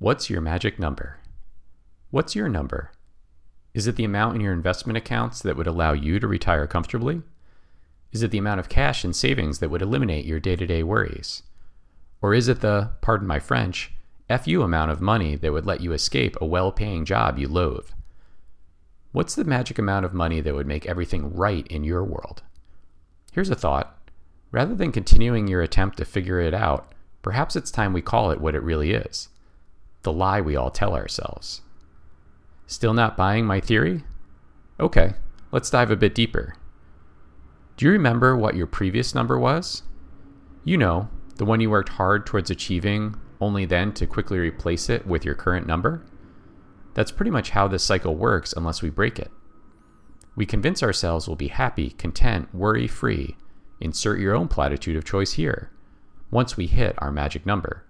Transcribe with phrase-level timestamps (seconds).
[0.00, 1.16] What's your magic number?
[2.12, 2.92] What's your number?
[3.74, 7.22] Is it the amount in your investment accounts that would allow you to retire comfortably?
[8.12, 10.84] Is it the amount of cash and savings that would eliminate your day to day
[10.84, 11.42] worries?
[12.22, 13.92] Or is it the, pardon my French,
[14.30, 17.88] FU amount of money that would let you escape a well paying job you loathe?
[19.10, 22.44] What's the magic amount of money that would make everything right in your world?
[23.32, 23.98] Here's a thought.
[24.52, 28.40] Rather than continuing your attempt to figure it out, perhaps it's time we call it
[28.40, 29.30] what it really is
[30.08, 31.60] the lie we all tell ourselves.
[32.66, 34.04] Still not buying my theory?
[34.80, 35.12] Okay,
[35.52, 36.54] let's dive a bit deeper.
[37.76, 39.82] Do you remember what your previous number was?
[40.64, 45.06] You know, the one you worked hard towards achieving, only then to quickly replace it
[45.06, 46.02] with your current number?
[46.94, 49.30] That's pretty much how this cycle works unless we break it.
[50.36, 53.36] We convince ourselves we'll be happy, content, worry free.
[53.78, 55.70] Insert your own platitude of choice here.
[56.30, 57.84] Once we hit our magic number.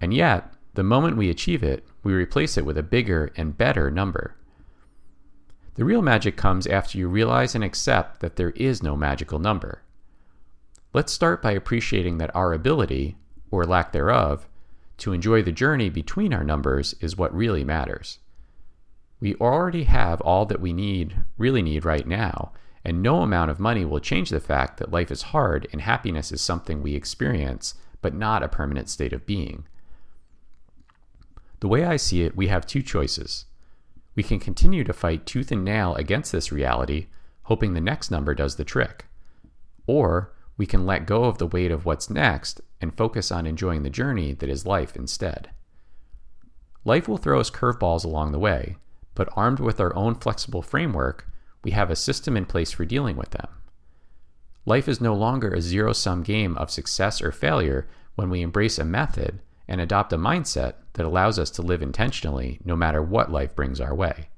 [0.00, 3.90] And yet, the moment we achieve it, we replace it with a bigger and better
[3.90, 4.36] number.
[5.74, 9.82] The real magic comes after you realize and accept that there is no magical number.
[10.92, 13.16] Let's start by appreciating that our ability,
[13.50, 14.46] or lack thereof,
[14.98, 18.18] to enjoy the journey between our numbers is what really matters.
[19.20, 22.52] We already have all that we need, really need right now,
[22.84, 26.32] and no amount of money will change the fact that life is hard and happiness
[26.32, 29.66] is something we experience, but not a permanent state of being.
[31.62, 33.44] The way I see it, we have two choices.
[34.16, 37.06] We can continue to fight tooth and nail against this reality,
[37.44, 39.06] hoping the next number does the trick.
[39.86, 43.84] Or we can let go of the weight of what's next and focus on enjoying
[43.84, 45.50] the journey that is life instead.
[46.84, 48.74] Life will throw us curveballs along the way,
[49.14, 51.28] but armed with our own flexible framework,
[51.62, 53.50] we have a system in place for dealing with them.
[54.66, 58.80] Life is no longer a zero sum game of success or failure when we embrace
[58.80, 63.32] a method and adopt a mindset that allows us to live intentionally no matter what
[63.32, 64.28] life brings our way.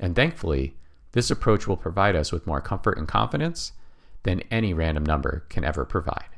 [0.00, 0.76] And thankfully,
[1.12, 3.72] this approach will provide us with more comfort and confidence
[4.22, 6.28] than any random number can ever provide.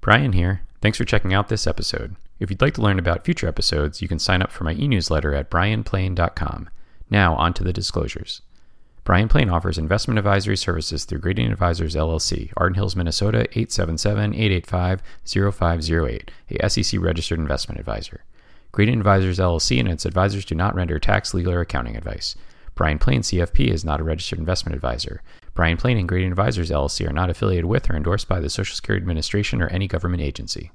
[0.00, 0.62] Brian here.
[0.80, 2.16] Thanks for checking out this episode.
[2.38, 4.86] If you'd like to learn about future episodes, you can sign up for my e
[4.86, 6.68] newsletter at brianplain.com.
[7.08, 8.42] Now, on to the disclosures.
[9.04, 16.70] Brian Plain offers investment advisory services through Gradient Advisors LLC, Arden Hills, Minnesota 877-885-0508, a
[16.70, 18.24] SEC registered investment advisor.
[18.72, 22.34] Gradient Advisors LLC and its advisors do not render tax, legal, or accounting advice.
[22.74, 25.20] Brian Plain CFP is not a registered investment advisor.
[25.52, 28.74] Brian Plain and Gradient Advisors LLC are not affiliated with or endorsed by the Social
[28.74, 30.70] Security Administration or any government agency.